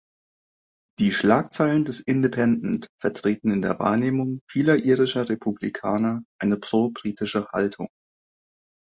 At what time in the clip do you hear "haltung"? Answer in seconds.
7.53-7.87